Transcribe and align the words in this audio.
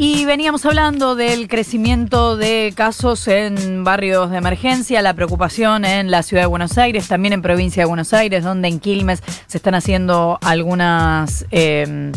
Y 0.00 0.24
veníamos 0.26 0.64
hablando 0.64 1.16
del 1.16 1.48
crecimiento 1.48 2.36
de 2.36 2.72
casos 2.76 3.26
en 3.26 3.82
barrios 3.82 4.30
de 4.30 4.38
emergencia, 4.38 5.02
la 5.02 5.12
preocupación 5.12 5.84
en 5.84 6.12
la 6.12 6.22
ciudad 6.22 6.44
de 6.44 6.46
Buenos 6.46 6.78
Aires, 6.78 7.08
también 7.08 7.32
en 7.32 7.42
provincia 7.42 7.82
de 7.82 7.88
Buenos 7.88 8.14
Aires, 8.14 8.44
donde 8.44 8.68
en 8.68 8.78
Quilmes 8.78 9.24
se 9.48 9.56
están 9.56 9.74
haciendo 9.74 10.38
algunas 10.40 11.46
eh, 11.50 12.12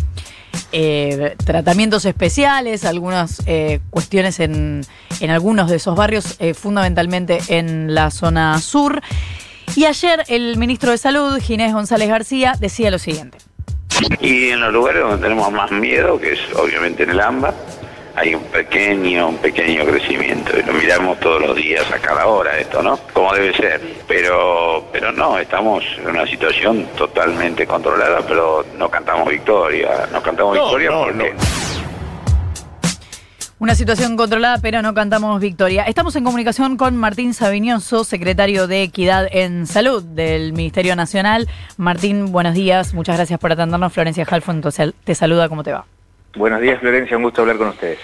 eh, 0.72 1.36
tratamientos 1.44 2.06
especiales, 2.06 2.86
algunas 2.86 3.42
eh, 3.48 3.80
cuestiones 3.90 4.40
en, 4.40 4.82
en, 5.20 5.30
algunos 5.32 5.68
de 5.68 5.78
esos 5.78 5.96
barrios, 5.96 6.36
eh, 6.38 6.54
fundamentalmente 6.54 7.40
en 7.48 7.96
la 7.96 8.12
zona 8.12 8.62
sur. 8.62 9.02
Y 9.76 9.86
ayer 9.86 10.24
el 10.28 10.56
ministro 10.58 10.92
de 10.92 11.00
Salud, 11.00 11.36
Ginés 11.40 11.74
González 11.74 12.10
García, 12.10 12.54
decía 12.60 12.92
lo 12.92 13.00
siguiente. 13.00 13.40
Y 14.20 14.50
en 14.50 14.62
los 14.62 14.74
lugares 14.74 15.02
donde 15.02 15.22
tenemos 15.22 15.52
más 15.52 15.72
miedo, 15.72 16.20
que 16.20 16.34
es 16.34 16.40
obviamente 16.56 17.04
en 17.04 17.12
el 17.12 17.20
AMBA, 17.20 17.54
hay 18.16 18.36
un 18.36 18.44
pequeño, 18.44 19.30
un 19.30 19.38
pequeño 19.38 19.86
crecimiento 19.86 20.58
y 20.58 20.64
lo 20.64 20.74
miramos 20.74 21.20
todos 21.20 21.42
los 21.42 21.56
días 21.56 21.90
a 21.92 22.00
cada 22.00 22.28
hora 22.28 22.58
esto, 22.58 22.82
¿no? 22.84 22.98
Como 23.14 23.34
debe 23.34 23.54
ser. 23.54 23.82
Pero, 24.08 24.86
pero 24.92 25.12
no, 25.12 25.38
estamos 25.40 25.84
en 25.98 26.10
una 26.10 26.26
situación 26.28 26.88
totalmente 26.98 27.66
controlada, 27.66 28.22
pero 28.28 28.66
no 28.78 28.90
cantamos 28.90 29.30
victoria, 29.30 30.08
no 30.12 30.22
cantamos 30.22 30.58
No, 30.58 30.64
victoria 30.64 30.92
no, 30.92 31.04
porque 31.06 31.34
Una 33.62 33.76
situación 33.76 34.18
controlada, 34.18 34.58
pero 34.60 34.82
no 34.82 34.96
cantamos 34.96 35.40
victoria. 35.40 35.84
Estamos 35.84 36.16
en 36.16 36.24
comunicación 36.24 36.78
con 36.78 36.98
Martín 36.98 37.36
Sabiñoso, 37.36 38.04
secretario 38.04 38.66
de 38.66 38.82
Equidad 38.82 39.28
en 39.32 39.68
Salud 39.68 40.04
del 40.04 40.54
Ministerio 40.54 40.96
Nacional. 40.96 41.48
Martín, 41.78 42.32
buenos 42.32 42.56
días. 42.56 42.96
Muchas 42.96 43.18
gracias 43.18 43.40
por 43.40 43.52
atendernos. 43.52 43.94
Florencia 43.94 44.26
Halfon 44.28 44.64
te 45.04 45.14
saluda. 45.14 45.48
¿Cómo 45.48 45.62
te 45.62 45.74
va? 45.74 45.86
Buenos 46.36 46.60
días, 46.60 46.80
Florencia. 46.80 47.16
Un 47.16 47.22
gusto 47.22 47.42
hablar 47.42 47.60
con 47.60 47.68
ustedes. 47.68 48.00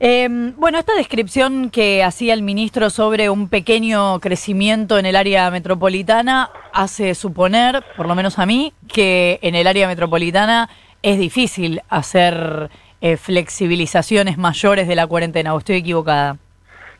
Eh, 0.00 0.26
bueno, 0.56 0.80
esta 0.80 0.96
descripción 0.96 1.70
que 1.70 2.02
hacía 2.02 2.34
el 2.34 2.42
ministro 2.42 2.90
sobre 2.90 3.30
un 3.30 3.48
pequeño 3.48 4.18
crecimiento 4.18 4.98
en 4.98 5.06
el 5.06 5.14
área 5.14 5.48
metropolitana 5.52 6.50
hace 6.72 7.14
suponer, 7.14 7.84
por 7.96 8.08
lo 8.08 8.16
menos 8.16 8.40
a 8.40 8.46
mí, 8.46 8.72
que 8.88 9.38
en 9.42 9.54
el 9.54 9.68
área 9.68 9.86
metropolitana 9.86 10.68
es 11.02 11.20
difícil 11.20 11.82
hacer 11.88 12.68
eh, 13.00 13.16
flexibilizaciones 13.16 14.38
mayores 14.38 14.88
de 14.88 14.96
la 14.96 15.06
cuarentena. 15.06 15.54
¿O 15.54 15.58
estoy 15.58 15.76
equivocada? 15.76 16.36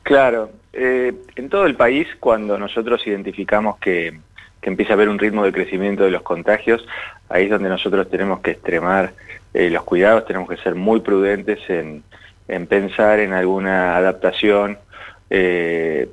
Claro. 0.05 0.51
Eh, 0.73 1.13
en 1.35 1.49
todo 1.49 1.67
el 1.67 1.75
país, 1.75 2.07
cuando 2.21 2.57
nosotros 2.57 3.05
identificamos 3.07 3.79
que, 3.79 4.21
que, 4.61 4.71
empieza 4.71 4.93
a 4.93 4.95
haber 4.95 5.09
un 5.09 5.19
ritmo 5.19 5.45
de 5.45 5.53
crecimiento 5.53 6.05
de 6.05 6.13
los 6.13 6.23
contagios, 6.23 6.87
ahí 7.29 7.45
es 7.45 7.51
donde 7.51 7.69
nosotros 7.69 8.09
tenemos 8.09 8.41
que 8.41 8.53
extremar 8.53 9.13
eh, 9.55 9.71
los 9.71 9.83
cuidados, 9.83 10.25
tenemos 10.25 10.49
que 10.49 10.57
ser 10.59 10.77
muy 10.77 11.01
prudentes 11.01 11.59
en, 11.69 12.05
en 12.47 12.67
pensar 12.69 13.19
en 13.19 13.33
alguna 13.33 13.97
adaptación 13.97 14.79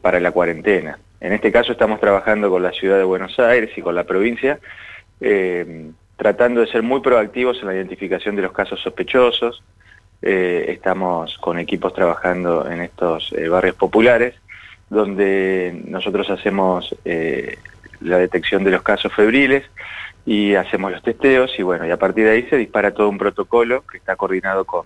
para 0.01 0.19
la 0.19 0.31
cuarentena. 0.31 0.99
En 1.21 1.31
este 1.31 1.49
caso 1.49 1.71
estamos 1.71 2.01
trabajando 2.01 2.49
con 2.49 2.61
la 2.61 2.73
ciudad 2.73 2.97
de 2.97 3.05
Buenos 3.05 3.39
Aires 3.39 3.69
y 3.77 3.81
con 3.81 3.95
la 3.95 4.03
provincia, 4.03 4.59
tratando 6.17 6.61
de 6.61 6.67
ser 6.67 6.83
muy 6.83 7.01
proactivos 7.01 7.59
en 7.59 7.67
la 7.67 7.75
identificación 7.75 8.35
de 8.35 8.43
los 8.43 8.51
casos 8.51 8.79
sospechosos. 8.81 9.63
Eh, 10.21 10.65
estamos 10.69 11.37
con 11.37 11.59
equipos 11.59 11.93
trabajando 11.93 12.69
en 12.69 12.81
estos 12.81 13.33
eh, 13.33 13.47
barrios 13.49 13.75
populares, 13.75 14.35
donde 14.89 15.81
nosotros 15.87 16.29
hacemos 16.29 16.95
eh, 17.05 17.57
la 18.01 18.17
detección 18.17 18.63
de 18.63 18.71
los 18.71 18.81
casos 18.81 19.13
febriles 19.13 19.63
y 20.25 20.55
hacemos 20.55 20.91
los 20.91 21.03
testeos 21.03 21.51
y 21.57 21.63
bueno, 21.63 21.85
y 21.85 21.91
a 21.91 21.97
partir 21.97 22.25
de 22.25 22.31
ahí 22.31 22.43
se 22.49 22.57
dispara 22.57 22.93
todo 22.93 23.09
un 23.09 23.17
protocolo 23.17 23.83
que 23.85 23.97
está 23.97 24.15
coordinado 24.15 24.65
con 24.65 24.85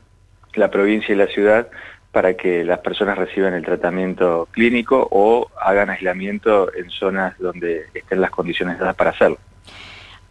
la 0.56 0.70
provincia 0.70 1.14
y 1.14 1.18
la 1.18 1.28
ciudad 1.28 1.70
para 2.12 2.36
que 2.36 2.64
las 2.64 2.80
personas 2.80 3.18
reciban 3.18 3.54
el 3.54 3.64
tratamiento 3.64 4.48
clínico 4.52 5.08
o 5.12 5.48
hagan 5.62 5.92
aislamiento 5.92 6.74
en 6.74 6.90
zonas 6.90 7.38
donde 7.38 7.86
estén 7.94 8.20
las 8.20 8.32
condiciones 8.32 8.80
dadas 8.80 8.96
para 8.96 9.12
hacerlo. 9.12 9.38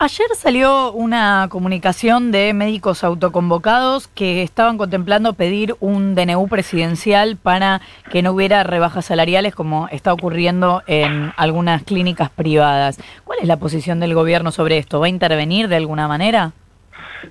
Ayer 0.00 0.28
salió 0.36 0.92
una 0.92 1.48
comunicación 1.50 2.30
de 2.30 2.54
médicos 2.54 3.02
autoconvocados 3.02 4.06
que 4.06 4.44
estaban 4.44 4.78
contemplando 4.78 5.32
pedir 5.32 5.74
un 5.80 6.14
DNU 6.14 6.46
presidencial 6.46 7.36
para 7.36 7.80
que 8.08 8.22
no 8.22 8.30
hubiera 8.30 8.62
rebajas 8.62 9.06
salariales 9.06 9.56
como 9.56 9.88
está 9.90 10.12
ocurriendo 10.12 10.84
en 10.86 11.32
algunas 11.36 11.82
clínicas 11.82 12.30
privadas. 12.30 13.00
¿Cuál 13.24 13.40
es 13.42 13.48
la 13.48 13.56
posición 13.56 13.98
del 13.98 14.14
gobierno 14.14 14.52
sobre 14.52 14.78
esto? 14.78 15.00
¿Va 15.00 15.06
a 15.06 15.08
intervenir 15.08 15.66
de 15.66 15.74
alguna 15.74 16.06
manera? 16.06 16.52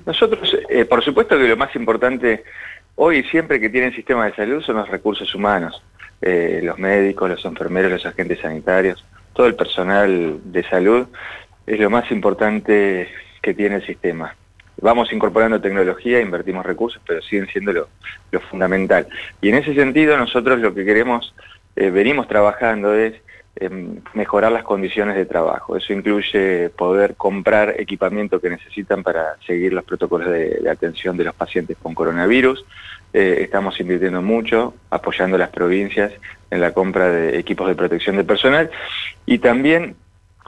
Nosotros, 0.06 0.54
eh, 0.68 0.84
por 0.84 1.02
supuesto 1.02 1.38
que 1.38 1.48
lo 1.48 1.56
más 1.56 1.74
importante 1.74 2.44
hoy 2.96 3.20
y 3.20 3.24
siempre 3.24 3.62
que 3.62 3.70
tienen 3.70 3.96
sistema 3.96 4.26
de 4.26 4.36
salud 4.36 4.62
son 4.62 4.76
los 4.76 4.90
recursos 4.90 5.34
humanos, 5.34 5.82
eh, 6.22 6.60
los 6.62 6.78
médicos, 6.78 7.30
los 7.30 7.46
enfermeros, 7.46 7.92
los 7.94 8.06
agentes 8.06 8.42
sanitarios, 8.42 9.06
todo 9.32 9.48
el 9.48 9.56
personal 9.56 10.42
de 10.44 10.64
salud 10.64 11.08
es 11.68 11.80
lo 11.80 11.90
más 11.90 12.10
importante 12.12 13.10
que 13.42 13.54
tiene 13.54 13.76
el 13.76 13.86
sistema. 13.86 14.36
Vamos 14.80 15.12
incorporando 15.12 15.60
tecnología, 15.60 16.22
invertimos 16.22 16.66
recursos, 16.66 17.02
pero 17.06 17.22
siguen 17.22 17.48
siendo 17.48 17.74
lo, 17.74 18.40
fundamental. 18.50 19.08
Y 19.42 19.50
en 19.50 19.56
ese 19.56 19.76
sentido 19.76 20.18
nosotros 20.18 20.60
lo 20.60 20.74
que 20.74 20.86
queremos, 20.86 21.34
eh, 21.76 21.90
venimos 21.90 22.28
trabajando 22.28 22.96
es 22.96 23.14
mejorar 24.14 24.52
las 24.52 24.64
condiciones 24.64 25.16
de 25.16 25.26
trabajo. 25.26 25.76
Eso 25.76 25.94
incluye 25.94 26.70
poder 26.70 27.16
comprar 27.16 27.76
equipamiento 27.80 28.40
que 28.40 28.52
necesitan 28.52 29.04
para 29.04 29.36
seguir 29.46 29.74
los 29.74 29.84
protocolos 29.84 30.30
de, 30.30 30.60
de 30.62 30.70
atención 30.70 31.18
de 31.18 31.24
los 31.24 31.34
pacientes 31.34 31.76
con 31.82 31.96
coronavirus. 31.96 32.64
Eh, 33.14 33.40
estamos 33.42 33.80
invirtiendo 33.80 34.22
mucho, 34.22 34.76
apoyando 34.90 35.38
a 35.38 35.40
las 35.40 35.50
provincias 35.50 36.14
en 36.52 36.62
la 36.62 36.72
compra 36.72 37.10
de 37.10 37.40
equipos 37.40 37.68
de 37.68 37.76
protección 37.76 38.18
de 38.18 38.24
personal 38.24 38.70
y 39.26 39.40
también 39.40 39.96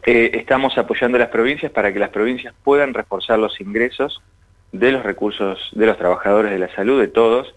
eh, 0.05 0.31
estamos 0.33 0.77
apoyando 0.77 1.17
a 1.17 1.19
las 1.19 1.29
provincias 1.29 1.71
para 1.71 1.91
que 1.91 1.99
las 1.99 2.09
provincias 2.09 2.53
puedan 2.63 2.93
reforzar 2.93 3.39
los 3.39 3.59
ingresos 3.59 4.21
de 4.71 4.91
los 4.91 5.03
recursos 5.03 5.69
de 5.73 5.85
los 5.85 5.97
trabajadores 5.97 6.51
de 6.51 6.59
la 6.59 6.73
salud, 6.73 6.99
de 6.99 7.07
todos, 7.07 7.53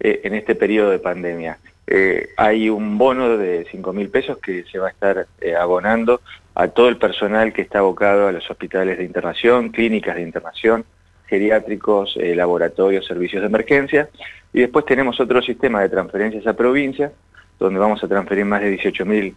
eh, 0.00 0.20
en 0.24 0.34
este 0.34 0.54
periodo 0.54 0.90
de 0.90 0.98
pandemia. 0.98 1.58
Eh, 1.86 2.30
hay 2.36 2.68
un 2.68 2.98
bono 2.98 3.36
de 3.38 3.66
5 3.70 3.92
mil 3.92 4.08
pesos 4.10 4.38
que 4.38 4.64
se 4.64 4.78
va 4.78 4.88
a 4.88 4.90
estar 4.90 5.26
abonando 5.58 6.20
a 6.54 6.68
todo 6.68 6.88
el 6.88 6.96
personal 6.96 7.52
que 7.52 7.62
está 7.62 7.78
abocado 7.78 8.26
a 8.26 8.32
los 8.32 8.50
hospitales 8.50 8.98
de 8.98 9.04
internación, 9.04 9.70
clínicas 9.70 10.16
de 10.16 10.22
internación, 10.22 10.84
geriátricos, 11.28 12.16
laboratorios, 12.16 13.06
servicios 13.06 13.42
de 13.42 13.46
emergencia. 13.46 14.08
Y 14.52 14.60
después 14.60 14.84
tenemos 14.84 15.20
otro 15.20 15.40
sistema 15.42 15.80
de 15.80 15.88
transferencias 15.88 16.46
a 16.46 16.54
provincias, 16.54 17.12
donde 17.58 17.78
vamos 17.78 18.02
a 18.02 18.08
transferir 18.08 18.44
más 18.44 18.62
de 18.62 18.70
18 18.70 19.04
mil 19.06 19.36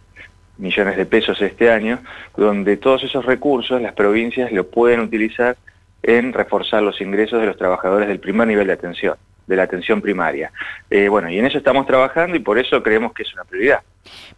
millones 0.60 0.96
de 0.96 1.06
pesos 1.06 1.40
este 1.42 1.70
año, 1.70 2.00
donde 2.36 2.76
todos 2.76 3.02
esos 3.04 3.24
recursos 3.24 3.80
las 3.80 3.94
provincias 3.94 4.52
lo 4.52 4.68
pueden 4.68 5.00
utilizar 5.00 5.56
en 6.02 6.32
reforzar 6.32 6.82
los 6.82 7.00
ingresos 7.00 7.40
de 7.40 7.46
los 7.46 7.56
trabajadores 7.56 8.08
del 8.08 8.20
primer 8.20 8.46
nivel 8.46 8.66
de 8.66 8.72
atención, 8.72 9.16
de 9.46 9.56
la 9.56 9.64
atención 9.64 10.00
primaria. 10.00 10.52
Eh, 10.88 11.08
bueno, 11.08 11.28
y 11.30 11.38
en 11.38 11.46
eso 11.46 11.58
estamos 11.58 11.86
trabajando 11.86 12.36
y 12.36 12.40
por 12.40 12.58
eso 12.58 12.82
creemos 12.82 13.12
que 13.12 13.22
es 13.22 13.34
una 13.34 13.44
prioridad. 13.44 13.80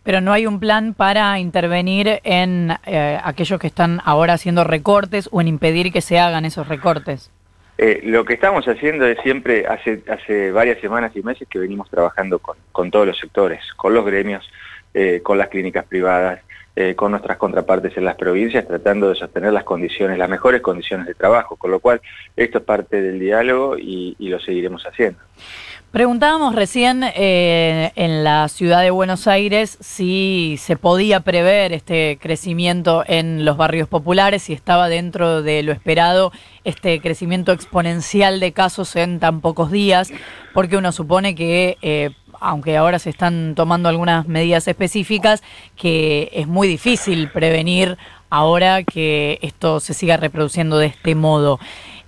Pero 0.03 0.21
no 0.21 0.33
hay 0.33 0.47
un 0.47 0.59
plan 0.59 0.95
para 0.95 1.39
intervenir 1.39 2.21
en 2.25 2.73
eh, 2.87 3.19
aquellos 3.23 3.61
que 3.61 3.69
están 3.69 4.01
ahora 4.05 4.35
haciendo 4.35 4.65
recortes 4.65 5.29
o 5.31 5.41
en 5.41 5.49
impedir 5.49 5.93
que 5.93 6.01
se 6.01 6.19
hagan 6.19 6.45
esos 6.45 6.67
recortes. 6.69 7.31
Eh, 7.79 8.01
lo 8.05 8.25
que 8.25 8.35
estamos 8.35 8.67
haciendo 8.69 9.07
es 9.07 9.19
siempre, 9.23 9.67
hace, 9.67 10.03
hace 10.09 10.53
varias 10.53 10.81
semanas 10.81 11.13
y 11.17 11.23
meses 11.23 11.49
que 11.49 11.59
venimos 11.59 11.89
trabajando 11.89 12.39
con, 12.39 12.57
con 12.71 12.91
todos 12.91 13.07
los 13.07 13.19
sectores, 13.19 13.61
con 13.77 13.95
los 13.95 14.05
gremios, 14.05 14.49
eh, 14.95 15.21
con 15.23 15.39
las 15.39 15.49
clínicas 15.49 15.85
privadas, 15.87 16.41
eh, 16.75 16.95
con 16.95 17.11
nuestras 17.11 17.37
contrapartes 17.37 17.95
en 17.99 18.07
las 18.07 18.15
provincias, 18.15 18.67
tratando 18.67 19.11
de 19.11 19.15
sostener 19.15 19.53
las 19.53 19.65
condiciones, 19.65 20.17
las 20.17 20.31
mejores 20.31 20.63
condiciones 20.63 21.07
de 21.07 21.13
trabajo, 21.13 21.57
con 21.57 21.71
lo 21.71 21.81
cual 21.81 22.01
esto 22.35 22.59
es 22.59 22.65
parte 22.65 23.03
del 23.03 23.21
diálogo 23.21 23.77
y, 23.77 24.17
lo 24.19 24.41
seguiremos 24.41 24.83
haciendo. 24.87 25.19
Preguntábamos 25.91 26.55
recién 26.55 27.05
eh, 27.05 27.93
en 27.95 28.25
la 28.25 28.49
ciudad 28.49 28.81
de 28.81 28.91
Buenos 28.91 29.27
Aires 29.27 29.77
si 29.83 30.57
se 30.59 30.79
podía 30.79 31.21
prever 31.21 31.75
este 31.75 32.19
crecimiento 32.19 33.05
en 33.07 33.45
los 33.45 33.59
barrios 33.59 33.87
populares, 33.89 34.45
si 34.45 34.55
estaba 34.55 34.89
dentro 34.89 35.43
de 35.43 35.63
lo 35.63 35.73
esperado 35.73 36.33
este 36.65 37.03
crecimiento 37.03 37.53
exponencial 37.53 38.41
de 38.41 38.53
casos 38.53 38.97
en 38.97 39.21
tan 39.21 39.43
pocos 39.43 39.71
días, 39.71 40.11
porque 40.55 40.79
uno 40.79 40.91
supone 40.93 41.35
que, 41.35 42.15
aunque 42.43 42.77
ahora 42.77 42.99
se 42.99 43.11
están 43.11 43.55
tomando 43.55 43.89
algunas 43.89 44.27
medidas 44.27 44.67
específicas, 44.69 45.43
que 45.77 46.29
es 46.33 46.47
muy 46.47 46.69
difícil 46.69 47.29
prevenir 47.29 47.97
ahora 48.31 48.83
que 48.83 49.39
esto 49.43 49.81
se 49.81 49.95
siga 49.95 50.17
reproduciendo 50.17 50.79
de 50.79 50.87
este 50.87 51.15
modo. 51.15 51.61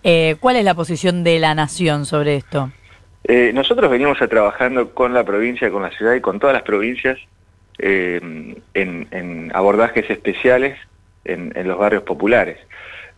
Eh, 0.02 0.36
¿Cuál 0.40 0.56
es 0.56 0.64
la 0.64 0.75
posición 0.75 1.25
de 1.25 1.38
la 1.38 1.54
nación 1.54 2.06
sobre 2.06 2.36
esto? 2.36 2.70
Eh, 3.25 3.52
nosotros 3.54 3.90
venimos 3.90 4.19
trabajando 4.19 4.90
con 4.90 5.14
la 5.14 5.25
provincia, 5.25 5.70
con 5.70 5.82
la 5.82 5.90
ciudad 5.90 6.14
y 6.14 6.20
con 6.20 6.38
todas 6.38 6.52
las 6.52 6.62
provincias 6.62 7.19
eh, 7.78 8.20
en, 8.75 9.50
abordajes 9.54 10.08
especiales 10.10 10.78
en, 11.25 11.52
los 11.66 11.78
barrios 11.78 12.02
populares. 12.02 12.58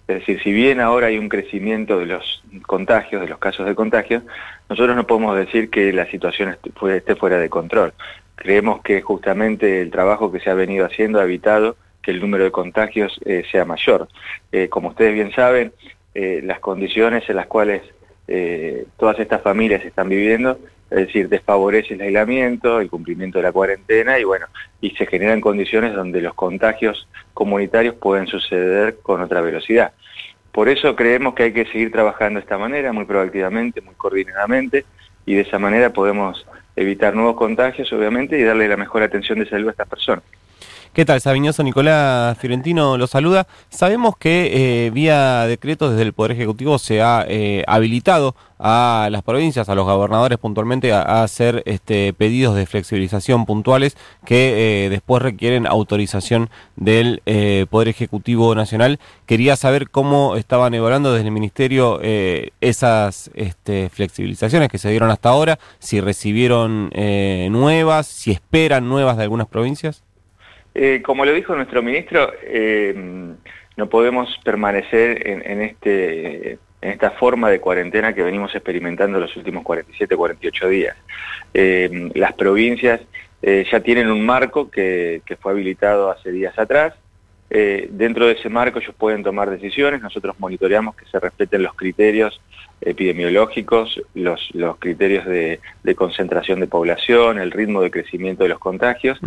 Es 0.09 0.21
decir, 0.21 0.41
si 0.43 0.53
bien 0.53 0.81
ahora 0.81 1.09
hay 1.09 1.19
un 1.19 1.29
crecimiento 1.29 1.99
de 1.99 2.07
los 2.07 2.43
contagios, 2.67 3.23
de 3.23 3.29
los 3.29 3.39
casos 3.39 3.67
de 3.67 3.75
contagio, 3.75 4.23
nosotros 4.69 4.95
no 4.95 5.07
podemos 5.07 5.37
decir 5.37 5.69
que 5.69 5.93
la 5.93 6.07
situación 6.07 6.57
esté 6.95 7.17
fuera 7.17 7.39
de 7.39 7.49
control. 7.49 7.93
Creemos 8.37 8.83
que 8.83 9.03
justamente 9.03 9.83
el 9.83 9.91
trabajo 9.91 10.31
que 10.31 10.41
se 10.41 10.51
ha 10.51 10.55
venido 10.55 10.87
haciendo 10.87 11.19
ha 11.19 11.25
evitado 11.25 11.77
que 12.03 12.13
el 12.13 12.21
número 12.21 12.45
de 12.45 12.53
contagios 12.53 13.19
eh, 13.25 13.43
sea 13.51 13.65
mayor. 13.65 14.09
Eh, 14.53 14.69
como 14.69 14.91
ustedes 14.91 15.13
bien 15.13 15.33
saben, 15.33 15.73
eh, 16.15 16.41
las 16.45 16.61
condiciones 16.61 17.29
en 17.29 17.37
las 17.37 17.47
cuales 17.47 17.83
todas 18.97 19.19
estas 19.19 19.43
familias 19.43 19.85
están 19.85 20.09
viviendo, 20.09 20.59
es 20.91 21.07
decir, 21.07 21.29
desfavorece 21.29 21.95
el 21.95 22.01
aislamiento, 22.01 22.81
el 22.81 22.89
cumplimiento 22.89 23.39
de 23.39 23.43
la 23.43 23.53
cuarentena 23.53 24.19
y 24.19 24.25
bueno, 24.25 24.47
y 24.81 24.91
se 24.91 25.07
generan 25.07 25.41
condiciones 25.41 25.95
donde 25.95 26.21
los 26.21 26.35
contagios 26.35 27.09
comunitarios 27.35 27.97
pueden 27.97 28.27
suceder 28.27 28.99
con 29.03 29.21
otra 29.21 29.41
velocidad. 29.41 29.93
Por 30.53 30.69
eso 30.69 30.97
creemos 30.97 31.35
que 31.35 31.45
hay 31.45 31.53
que 31.53 31.67
seguir 31.67 31.93
trabajando 31.93 32.39
de 32.39 32.45
esta 32.45 32.57
manera, 32.57 32.93
muy 32.93 33.05
proactivamente, 33.05 33.81
muy 33.81 33.95
coordinadamente, 33.95 34.85
y 35.27 35.35
de 35.35 35.43
esa 35.43 35.59
manera 35.59 35.91
podemos 35.91 36.47
evitar 36.77 37.15
nuevos 37.15 37.37
contagios, 37.37 37.93
obviamente, 37.93 38.39
y 38.39 38.43
darle 38.43 38.69
la 38.69 38.77
mejor 38.77 39.03
atención 39.03 39.39
de 39.39 39.49
salud 39.49 39.69
a 39.69 39.73
estas 39.73 39.89
personas. 39.89 40.25
¿Qué 40.93 41.05
tal, 41.05 41.21
Sabiñoso? 41.21 41.63
Nicolás 41.63 42.39
Fiorentino 42.39 42.97
lo 42.97 43.07
saluda. 43.07 43.47
Sabemos 43.69 44.17
que 44.17 44.87
eh, 44.87 44.91
vía 44.91 45.47
decreto 45.47 45.91
desde 45.91 46.03
el 46.03 46.15
Poder 46.15 46.33
Ejecutivo 46.33 46.79
se 46.79 47.03
ha 47.03 47.25
eh, 47.29 47.65
habilitado 47.67 48.35
a 48.59 49.09
las 49.11 49.23
provincias, 49.23 49.69
a 49.69 49.75
los 49.75 49.85
gobernadores 49.85 50.39
puntualmente, 50.39 50.95
a, 50.95 51.23
hacer 51.23 51.63
este, 51.67 52.15
pedidos 52.15 52.57
de 52.57 52.65
flexibilización 52.65 53.45
puntuales 53.45 53.97
que 54.25 54.87
eh, 54.87 54.89
después 54.89 55.23
requieren 55.23 55.67
autorización 55.67 56.49
del 56.77 57.21
Poder 57.69 57.89
Ejecutivo 57.89 58.55
Nacional. 58.55 58.99
Quería 59.27 59.57
saber 59.57 59.91
cómo 59.91 60.37
estaban 60.37 60.73
evaluando 60.73 61.13
desde 61.13 61.27
el 61.27 61.33
Ministerio 61.33 62.01
esas 62.01 63.31
este, 63.35 63.91
flexibilizaciones 63.91 64.71
que 64.71 64.79
se 64.79 64.89
dieron 64.89 65.11
hasta 65.11 65.29
ahora, 65.29 65.59
si 65.79 66.01
recibieron 66.01 66.91
nuevas, 67.51 68.07
si 68.07 68.31
esperan 68.31 68.89
nuevas 68.89 69.19
de 69.19 69.25
algunas 69.25 69.49
provincias. 69.49 70.06
Eh, 70.79 71.01
como 71.03 71.25
lo 71.25 71.33
dijo 71.33 71.57
nuestro 71.57 71.83
ministro, 71.83 72.31
eh, 72.43 72.95
no 73.79 73.89
podemos 73.89 74.39
permanecer 74.45 75.27
en, 75.27 75.63
este, 75.63 76.59
en 76.83 76.91
esta 76.91 77.13
forma 77.13 77.49
de 77.49 77.61
cuarentena 77.61 78.15
que 78.15 78.23
venimos 78.23 78.55
experimentando 78.55 79.19
los 79.19 79.35
últimos 79.39 79.65
47, 79.65 80.15
48 80.15 80.69
días. 80.69 80.97
Eh, 81.55 82.11
las 82.15 82.35
provincias 82.35 83.01
ya 83.43 83.81
tienen 83.81 84.11
un 84.11 84.27
marco 84.27 84.71
que 84.71 85.23
fue 85.41 85.53
habilitado 85.53 86.11
hace 86.11 86.33
días 86.33 86.59
atrás, 86.59 86.95
eh, 87.49 87.89
dentro 87.93 88.27
de 88.27 88.33
ese 88.33 88.49
marco 88.49 88.81
ellos 88.81 88.95
pueden 88.97 89.23
tomar 89.23 89.51
decisiones, 89.51 90.03
nosotros 90.03 90.35
monitoreamos 90.39 90.97
que 90.97 91.07
se 91.07 91.21
respeten 91.21 91.63
los 91.63 91.75
criterios 91.75 92.41
epidemiológicos, 92.81 94.01
los, 94.15 94.49
los 94.53 94.77
criterios 94.79 95.25
de, 95.27 95.61
concentración 95.95 96.61
de 96.61 96.67
población, 96.67 97.39
el 97.39 97.51
ritmo 97.51 97.81
de 97.81 97.91
crecimiento 97.91 98.43
de 98.43 98.51
los 98.51 98.59
contagios, 98.59 99.19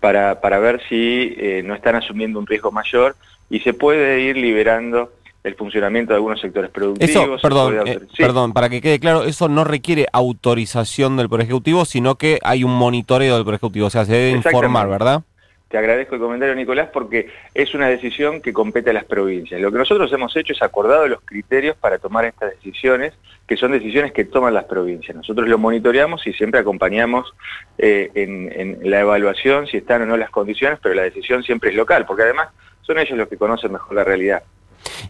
para, 0.00 0.40
para, 0.40 0.58
ver 0.58 0.80
si 0.88 1.34
eh, 1.36 1.62
no 1.64 1.74
están 1.74 1.96
asumiendo 1.96 2.38
un 2.38 2.46
riesgo 2.46 2.70
mayor 2.70 3.16
y 3.50 3.60
se 3.60 3.74
puede 3.74 4.20
ir 4.20 4.36
liberando 4.36 5.12
el 5.42 5.54
funcionamiento 5.56 6.12
de 6.12 6.16
algunos 6.16 6.40
sectores 6.40 6.70
productivos. 6.70 7.42
perdón, 7.42 7.86
eh, 7.86 8.00
perdón, 8.16 8.54
para 8.54 8.70
que 8.70 8.80
quede 8.80 8.98
claro, 8.98 9.24
eso 9.24 9.48
no 9.48 9.64
requiere 9.64 10.06
autorización 10.12 11.18
del 11.18 11.28
Ejecutivo, 11.40 11.84
sino 11.84 12.14
que 12.14 12.38
hay 12.42 12.64
un 12.64 12.74
monitoreo 12.74 13.36
del 13.36 13.54
Ejecutivo, 13.54 13.88
o 13.88 13.90
sea, 13.90 14.06
se 14.06 14.12
debe 14.12 14.30
informar, 14.30 14.88
¿verdad? 14.88 15.22
Te 15.68 15.78
agradezco 15.78 16.14
el 16.14 16.20
comentario, 16.20 16.54
Nicolás, 16.54 16.90
porque 16.92 17.28
es 17.52 17.74
una 17.74 17.88
decisión 17.88 18.40
que 18.40 18.52
compete 18.52 18.90
a 18.90 18.92
las 18.92 19.04
provincias. 19.04 19.60
Lo 19.60 19.72
que 19.72 19.78
nosotros 19.78 20.12
hemos 20.12 20.36
hecho 20.36 20.52
es 20.52 20.62
acordado 20.62 21.08
los 21.08 21.20
criterios 21.22 21.76
para 21.76 21.98
tomar 21.98 22.26
estas 22.26 22.50
decisiones, 22.50 23.14
que 23.46 23.56
son 23.56 23.72
decisiones 23.72 24.12
que 24.12 24.24
toman 24.24 24.54
las 24.54 24.64
provincias. 24.64 25.16
Nosotros 25.16 25.48
lo 25.48 25.58
monitoreamos 25.58 26.26
y 26.26 26.32
siempre 26.32 26.60
acompañamos 26.60 27.34
eh, 27.78 28.10
en, 28.14 28.78
la 28.88 29.00
evaluación 29.00 29.66
si 29.66 29.78
están 29.78 30.02
o 30.02 30.06
no 30.06 30.16
las 30.16 30.30
condiciones, 30.30 30.78
pero 30.82 30.94
la 30.94 31.02
decisión 31.02 31.42
siempre 31.42 31.70
es 31.70 31.76
local, 31.76 32.04
porque 32.06 32.22
además 32.22 32.48
son 32.82 32.98
ellos 32.98 33.18
los 33.18 33.28
que 33.28 33.36
conocen 33.36 33.72
mejor 33.72 33.96
la 33.96 34.04
realidad. 34.04 34.42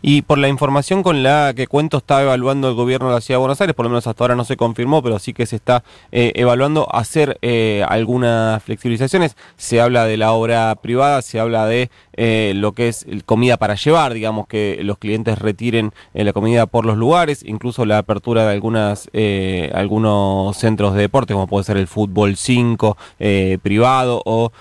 Y 0.03 0.23
por 0.23 0.38
la 0.38 0.49
información 0.49 1.03
con 1.03 1.23
la 1.23 1.53
que 1.55 1.67
cuento 1.67 1.99
está 1.99 2.23
evaluando 2.23 2.69
el 2.69 2.75
gobierno 2.75 3.09
de 3.09 3.15
la 3.15 3.21
Ciudad 3.21 3.38
de 3.38 3.41
Buenos 3.41 3.61
Aires, 3.61 3.75
por 3.75 3.85
lo 3.85 3.91
menos 3.91 4.06
hasta 4.06 4.25
ahora 4.25 4.37
no 4.37 4.44
se 4.44 4.56
confirmó, 4.56 5.03
pero 5.03 5.19
sí 5.19 5.32
que 5.32 5.47
se 5.47 5.56
está 5.56 5.85
eh, 6.12 6.32
evaluando 6.35 6.88
hacer 6.94 7.38
eh, 7.43 7.85
algunas 7.88 8.62
flexibilizaciones. 8.62 9.37
Se 9.56 9.81
habla 9.81 10.05
de 10.05 10.17
la 10.17 10.32
obra 10.32 10.75
privada, 10.76 11.23
se 11.23 11.41
habla 11.41 11.67
de 11.67 11.91
eh, 12.15 12.53
lo 12.55 12.73
que 12.73 12.88
es 12.88 13.06
comida 13.25 13.56
para 13.56 13.75
llevar, 13.75 14.15
digamos 14.15 14.47
que 14.47 14.81
los 14.82 14.99
clientes 14.99 15.38
retiren 15.38 15.93
la 16.12 16.32
comida 16.32 16.67
por 16.67 16.87
los 16.87 16.97
lugares, 16.97 17.43
incluso 17.44 17.85
la 17.85 17.99
apertura 17.99 18.44
de 18.44 18.53
algunas 18.53 19.11
algunos 19.75 20.56
centros 20.56 20.94
de 20.94 21.03
deporte, 21.03 21.35
como 21.35 21.47
puede 21.47 21.65
ser 21.65 21.76
el 21.76 21.87
fútbol 21.87 22.37
5 22.37 22.97
privado 23.62 24.23
o 24.25 24.53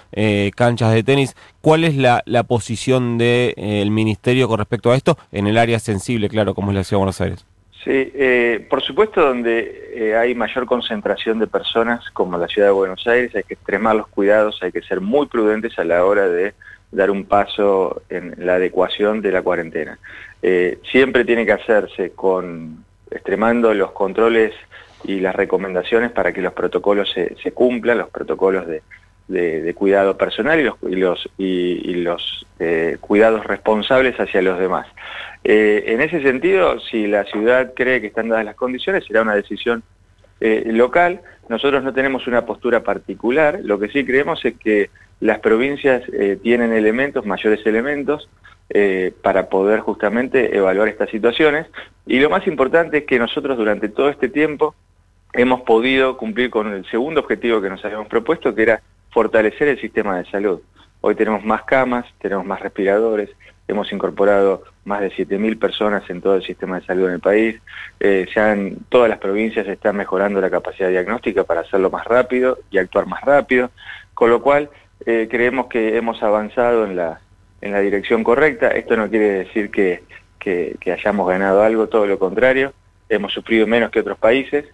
canchas 0.55 0.93
de 0.93 1.03
tenis. 1.03 1.35
¿Cuál 1.63 1.85
es 1.85 1.95
la, 1.95 2.43
posición 2.43 3.17
del 3.17 3.89
ministerio 3.89 4.49
con 4.49 4.57
respecto 4.57 4.91
a 4.91 4.97
esto? 4.97 5.17
en 5.31 5.47
el 5.47 5.57
área 5.57 5.79
sensible, 5.79 6.27
claro, 6.27 6.53
como 6.53 6.71
es 6.71 6.75
la 6.75 6.83
Ciudad 6.83 6.97
de 6.97 7.03
Buenos 7.03 7.21
Aires. 7.21 7.45
Sí, 7.85 8.11
eh, 8.15 8.67
por 8.69 8.81
supuesto 8.81 9.21
donde 9.21 9.91
eh, 9.95 10.17
hay 10.17 10.35
mayor 10.35 10.65
concentración 10.65 11.39
de 11.39 11.47
personas, 11.47 12.03
como 12.11 12.37
la 12.37 12.49
Ciudad 12.49 12.67
de 12.67 12.73
Buenos 12.73 13.07
Aires, 13.07 13.33
hay 13.33 13.43
que 13.43 13.53
extremar 13.53 13.95
los 13.95 14.07
cuidados, 14.07 14.59
hay 14.61 14.73
que 14.73 14.81
ser 14.81 14.99
muy 14.99 15.27
prudentes 15.27 15.79
a 15.79 15.85
la 15.85 16.03
hora 16.03 16.27
de 16.27 16.53
dar 16.91 17.09
un 17.09 17.23
paso 17.23 18.01
en 18.09 18.35
la 18.39 18.55
adecuación 18.55 19.21
de 19.21 19.31
la 19.31 19.41
cuarentena. 19.41 19.99
Eh, 20.41 20.79
siempre 20.91 21.23
tiene 21.23 21.45
que 21.45 21.53
hacerse 21.53 22.11
con 22.11 22.83
extremando 23.09 23.73
los 23.73 23.93
controles 23.93 24.51
y 25.05 25.21
las 25.21 25.33
recomendaciones 25.33 26.11
para 26.11 26.33
que 26.33 26.41
los 26.41 26.51
protocolos 26.51 27.09
se, 27.09 27.37
se 27.41 27.53
cumplan, 27.53 27.99
los 27.99 28.09
protocolos 28.09 28.67
de, 28.67 28.81
de, 29.33 29.73
cuidado 29.73 30.17
personal 30.17 30.59
y 30.59 30.63
los, 30.63 30.75
y 30.83 30.95
los, 30.95 31.29
y, 31.37 31.93
los 31.95 32.45
eh, 32.59 32.97
cuidados 33.01 33.45
responsables 33.45 34.19
hacia 34.19 34.41
los 34.41 34.59
demás. 34.59 34.87
Eh, 35.43 35.83
en 35.87 36.01
ese 36.01 36.21
sentido, 36.21 36.79
si 36.79 37.07
la 37.07 37.25
ciudad 37.25 37.73
cree 37.75 37.99
que 37.99 38.07
están 38.07 38.29
dadas 38.29 38.45
las 38.45 38.55
condiciones, 38.55 39.05
será 39.05 39.21
una 39.21 39.35
decisión 39.35 39.83
eh, 40.39 40.63
local. 40.67 41.21
Nosotros 41.49 41.83
no 41.83 41.93
tenemos 41.93 42.27
una 42.27 42.45
postura 42.45 42.83
particular, 42.83 43.59
lo 43.63 43.79
que 43.79 43.89
sí 43.89 44.05
creemos 44.05 44.43
es 44.45 44.53
que 44.57 44.89
las 45.19 45.39
provincias 45.39 46.03
tienen 46.41 46.73
elementos, 46.73 47.25
mayores 47.25 47.65
elementos, 47.65 48.29
para 49.21 49.47
poder 49.47 49.79
justamente 49.79 50.57
evaluar 50.57 50.89
estas 50.89 51.09
situaciones. 51.09 51.67
Y 52.05 52.19
lo 52.19 52.29
más 52.29 52.45
importante 52.45 52.99
es 52.99 53.03
que 53.05 53.19
nosotros 53.19 53.57
durante 53.57 53.87
todo 53.87 54.09
este 54.09 54.27
tiempo 54.27 54.75
hemos 55.33 55.61
podido 55.61 56.15
cumplir 56.15 56.49
con 56.49 56.71
el 56.71 56.85
segundo 56.85 57.21
objetivo 57.21 57.61
que 57.61 57.69
nos 57.69 57.83
habíamos 57.83 58.07
propuesto, 58.07 58.53
que 58.53 58.63
era 58.63 58.81
fortalecer 59.13 59.67
el 59.67 59.79
sistema 59.79 60.17
de 60.17 60.25
salud. 60.25 60.59
Hoy 61.01 61.15
tenemos 61.15 61.45
más 61.45 61.63
camas, 61.63 62.05
tenemos 62.19 62.45
más 62.45 62.59
respiradores, 62.61 63.29
hemos 63.67 63.91
incorporado 63.93 64.63
más 64.85 65.01
de 65.01 65.11
7.000 65.11 65.59
personas 65.59 66.09
en 66.09 66.21
todo 66.21 66.35
el 66.35 66.43
sistema 66.43 66.79
de 66.79 66.85
salud 66.85 67.07
en 67.07 67.13
el 67.13 67.19
país, 67.19 67.61
eh, 67.99 68.25
todas 68.89 69.09
las 69.09 69.19
provincias 69.19 69.67
están 69.67 69.95
mejorando 69.95 70.41
la 70.41 70.49
capacidad 70.49 70.89
diagnóstica 70.89 71.43
para 71.43 71.61
hacerlo 71.61 71.89
más 71.89 72.05
rápido 72.05 72.59
y 72.71 72.77
actuar 72.77 73.05
más 73.05 73.21
rápido, 73.21 73.71
con 74.13 74.29
lo 74.29 74.41
cual 74.41 74.69
eh, 75.05 75.27
creemos 75.29 75.67
que 75.67 75.95
hemos 75.97 76.21
avanzado 76.23 76.85
en 76.85 76.95
la, 76.95 77.21
en 77.61 77.71
la 77.71 77.79
dirección 77.79 78.23
correcta. 78.23 78.69
Esto 78.69 78.97
no 78.97 79.09
quiere 79.09 79.29
decir 79.45 79.71
que, 79.71 80.03
que, 80.39 80.75
que 80.79 80.91
hayamos 80.91 81.27
ganado 81.27 81.61
algo, 81.61 81.87
todo 81.87 82.07
lo 82.07 82.17
contrario, 82.17 82.73
hemos 83.09 83.33
sufrido 83.33 83.67
menos 83.67 83.91
que 83.91 83.99
otros 83.99 84.17
países 84.17 84.65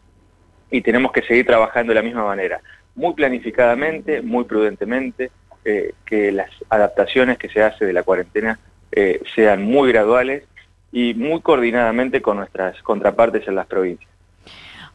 y 0.71 0.81
tenemos 0.81 1.11
que 1.11 1.23
seguir 1.23 1.45
trabajando 1.45 1.91
de 1.91 1.95
la 1.95 2.03
misma 2.03 2.23
manera 2.23 2.61
muy 2.99 3.13
planificadamente, 3.13 4.21
muy 4.21 4.43
prudentemente, 4.43 5.31
eh, 5.63 5.93
que 6.05 6.31
las 6.33 6.49
adaptaciones 6.69 7.37
que 7.37 7.47
se 7.47 7.63
hace 7.63 7.85
de 7.85 7.93
la 7.93 8.03
cuarentena 8.03 8.59
eh, 8.91 9.21
sean 9.33 9.63
muy 9.63 9.91
graduales 9.91 10.43
y 10.91 11.13
muy 11.13 11.39
coordinadamente 11.41 12.21
con 12.21 12.37
nuestras 12.37 12.81
contrapartes 12.83 13.47
en 13.47 13.55
las 13.55 13.67
provincias. 13.67 14.09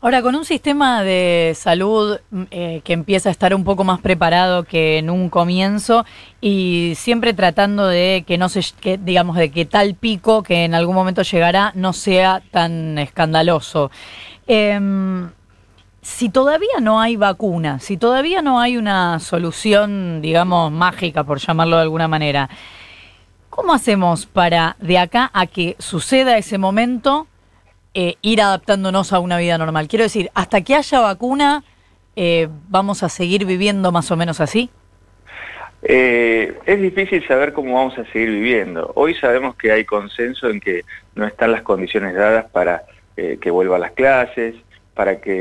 Ahora, 0.03 0.21
con 0.21 0.35
un 0.35 0.45
sistema 0.45 1.03
de 1.03 1.53
salud 1.57 2.19
mm, 2.31 2.43
eh, 2.51 2.83
que 2.85 2.93
empieza 2.93 3.31
a 3.31 3.33
estar 3.33 3.55
un 3.55 3.65
poco 3.65 3.85
más 3.85 4.03
preparado 4.03 4.65
que 4.65 4.99
en 4.99 5.09
un 5.09 5.31
comienzo 5.31 6.05
y 6.43 6.93
siempre 6.97 7.33
tratando 7.33 7.87
de 7.87 8.23
que 8.27 8.37
no 8.37 8.51
se, 8.51 8.61
digamos, 8.99 9.37
de 9.39 9.51
que 9.51 9.65
tal 9.65 9.95
pico 9.95 10.43
que 10.43 10.65
en 10.65 10.75
algún 10.75 10.95
momento 10.95 11.23
llegará 11.23 11.73
no 11.75 11.95
sea 11.95 12.43
tan 12.51 12.99
escandaloso. 12.99 13.91
Em, 14.47 15.31
si 16.05 16.29
todavía 16.29 16.81
no 16.83 17.01
hay 17.01 17.17
vacuna, 17.17 17.81
si 17.81 17.97
todavía 17.97 18.43
no 18.43 18.61
hay 18.61 18.77
una 18.77 19.19
solución, 19.21 20.21
digamos, 20.21 20.71
mágica, 20.71 21.25
por 21.25 21.39
llamarlo 21.39 21.77
de 21.77 21.83
alguna 21.83 22.09
manera, 22.09 22.51
¿cómo 23.49 23.73
hacemos 23.73 24.27
para 24.27 24.77
de 24.81 24.99
acá 24.99 25.31
a 25.33 25.47
que 25.47 25.77
suceda 25.79 26.37
ese 26.37 26.59
momento 26.59 27.27
eh, 27.95 28.17
ir 28.21 28.43
adaptándonos 28.43 29.15
a 29.15 29.19
una 29.19 29.39
vida 29.39 29.57
normal? 29.57 29.89
Quiero 29.89 30.03
decir, 30.03 30.31
hasta 30.35 30.61
que 30.61 30.75
haya 30.75 31.01
vacuna, 31.01 31.65
eh, 32.17 32.49
¿vamos 32.69 33.03
a 33.03 33.09
seguir 33.09 33.47
viviendo 33.47 33.91
más 33.91 34.11
o 34.11 34.17
menos 34.17 34.43
así? 34.43 34.69
Eh, 35.87 36.59
es 36.67 36.81
difícil 36.83 37.27
saber 37.27 37.55
cómo 37.55 37.75
vamos 37.75 37.97
a 37.99 38.05
seguir 38.13 38.29
viviendo. 38.29 38.93
Hoy 38.95 39.15
sabemos 39.15 39.57
que 39.57 39.73
hay 39.73 39.87
consenso 39.87 40.51
en 40.51 40.61
que 40.61 40.83
no 41.15 41.27
están 41.27 41.51
las 41.51 41.63
condiciones 41.63 42.15
dadas 42.15 42.45
para 42.51 42.83
eh, 43.17 43.39
que 43.41 43.51
vuelvan 43.51 43.81
las 43.81 43.93
clases, 43.93 44.55
para 44.95 45.21
que 45.21 45.33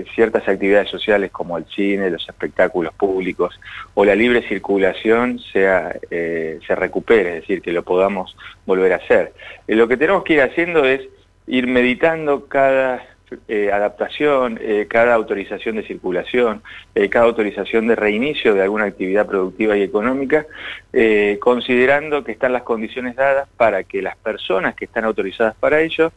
eh, 0.00 0.04
ciertas 0.14 0.46
actividades 0.48 0.90
sociales 0.90 1.30
como 1.30 1.58
el 1.58 1.64
cine, 1.66 2.10
los 2.10 2.28
espectáculos 2.28 2.94
públicos 2.94 3.58
o 3.94 4.04
la 4.04 4.14
libre 4.14 4.46
circulación 4.46 5.38
sea, 5.38 5.96
se 6.10 6.74
recupere, 6.74 7.36
es 7.36 7.40
decir, 7.42 7.62
que 7.62 7.72
lo 7.72 7.82
podamos 7.82 8.36
volver 8.66 8.92
a 8.92 8.96
hacer. 8.96 9.32
lo 9.66 9.88
que 9.88 9.96
tenemos 9.96 10.24
que 10.24 10.34
ir 10.34 10.42
haciendo 10.42 10.84
es 10.84 11.00
ir 11.46 11.66
meditando 11.66 12.46
cada 12.46 13.02
eh, 13.48 13.72
adaptación, 13.72 14.56
eh, 14.62 14.86
cada 14.88 15.14
autorización 15.14 15.74
de 15.74 15.82
circulación, 15.82 16.62
eh, 16.94 17.08
cada 17.08 17.24
autorización 17.24 17.88
de 17.88 17.96
reinicio 17.96 18.54
de 18.54 18.62
alguna 18.62 18.84
actividad 18.84 19.26
productiva 19.26 19.76
y 19.76 19.82
económica, 19.82 20.46
considerando 21.40 22.22
que 22.22 22.32
están 22.32 22.52
las 22.52 22.62
condiciones 22.62 23.16
dadas 23.16 23.48
para 23.56 23.82
que 23.82 24.00
las 24.00 24.16
personas 24.16 24.76
que 24.76 24.84
están 24.84 25.04
autorizadas 25.04 25.54
para 25.56 25.80
ello 25.80 26.12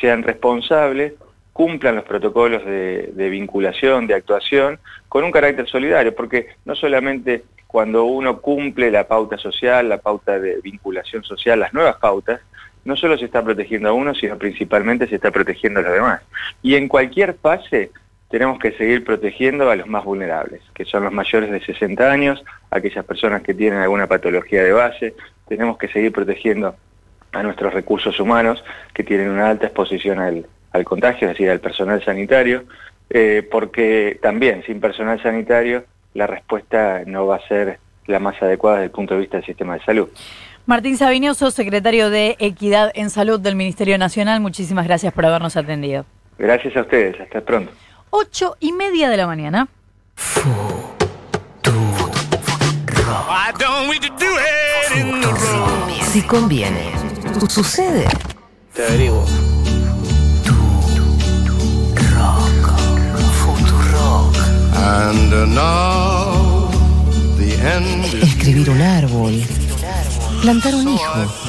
sean 0.00 0.22
responsables, 0.22 1.12
cumplan 1.58 1.96
los 1.96 2.04
protocolos 2.04 2.64
de, 2.64 3.28
vinculación, 3.30 4.06
de 4.06 4.14
actuación, 4.14 4.78
con 5.08 5.24
un 5.24 5.32
carácter 5.32 5.66
solidario, 5.66 6.14
porque 6.14 6.50
no 6.64 6.76
solamente 6.76 7.42
cuando 7.66 8.04
uno 8.04 8.40
cumple 8.40 8.92
la 8.92 9.08
pauta 9.08 9.36
social, 9.38 9.88
la 9.88 9.98
pauta 9.98 10.38
de 10.38 10.60
vinculación 10.62 11.24
social, 11.24 11.58
las 11.58 11.74
nuevas 11.74 11.96
pautas, 11.96 12.40
no 12.84 12.94
solo 12.94 13.18
se 13.18 13.24
está 13.24 13.42
protegiendo 13.42 13.88
a 13.88 13.92
uno, 13.92 14.14
sino 14.14 14.38
principalmente 14.38 15.08
se 15.08 15.16
está 15.16 15.32
protegiendo 15.32 15.80
a 15.80 15.82
los 15.82 15.94
demás. 15.94 16.22
Y 16.62 16.76
en 16.76 16.86
cualquier 16.86 17.34
fase 17.34 17.90
tenemos 18.30 18.60
que 18.60 18.70
seguir 18.74 19.02
protegiendo 19.02 19.68
a 19.68 19.74
los 19.74 19.88
más 19.88 20.04
vulnerables, 20.04 20.62
que 20.74 20.84
son 20.84 21.02
los 21.02 21.12
mayores 21.12 21.50
de 21.50 21.60
60 21.60 22.08
años, 22.08 22.44
aquellas 22.70 23.04
personas 23.04 23.42
que 23.42 23.52
tienen 23.52 23.80
alguna 23.80 24.06
patología 24.06 24.62
de 24.62 24.70
base, 24.70 25.16
tenemos 25.48 25.76
que 25.76 25.88
seguir 25.88 26.12
protegiendo 26.12 26.76
a 27.32 27.42
nuestros 27.42 27.74
recursos 27.74 28.20
humanos 28.20 28.62
que 28.94 29.02
tienen 29.02 29.30
una 29.30 29.50
alta 29.50 29.66
exposición 29.66 30.20
al, 30.20 30.46
contagio, 30.84 31.28
es 31.28 31.34
decir, 31.34 31.50
al 31.50 31.60
personal 31.60 32.02
sanitario, 32.04 32.64
eh, 33.10 33.46
porque 33.50 34.18
también 34.22 34.62
sin 34.64 34.80
personal 34.80 35.22
sanitario 35.22 35.84
la 36.14 36.26
respuesta 36.26 37.02
no 37.06 37.26
va 37.26 37.36
a 37.36 37.48
ser 37.48 37.78
la 38.06 38.18
más 38.18 38.40
adecuada 38.42 38.78
desde 38.78 38.86
el 38.86 38.90
punto 38.90 39.14
de 39.14 39.20
vista 39.20 39.36
del 39.36 39.46
sistema 39.46 39.74
de 39.74 39.84
salud. 39.84 40.08
Martín 40.66 40.98
Sabinioso, 40.98 41.50
secretario 41.50 42.10
de 42.10 42.36
Equidad 42.38 42.90
en 42.94 43.08
Salud 43.08 43.40
del 43.40 43.56
Ministerio 43.56 43.96
Nacional, 43.96 44.40
muchísimas 44.40 44.86
gracias 44.86 45.14
por 45.14 45.24
habernos 45.24 45.56
atendido. 45.56 46.04
Gracias 46.38 46.76
a 46.76 46.82
ustedes, 46.82 47.18
hasta 47.20 47.40
pronto. 47.40 47.72
Ocho 48.10 48.56
y 48.60 48.72
media 48.72 49.08
de 49.08 49.16
la 49.16 49.26
mañana. 49.26 49.68
Si 56.02 56.22
conviene, 56.22 56.92
sucede. 57.48 58.06
Te 58.74 58.86
averiguo. 58.86 59.24
Escribir 68.22 68.70
un 68.70 68.80
árbol 68.80 69.42
Plantar 70.42 70.74
un 70.76 70.88
hijo. 70.88 71.38